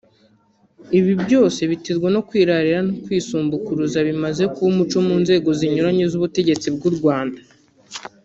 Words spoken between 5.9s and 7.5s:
z’ubutegetsi bw’u Rwanda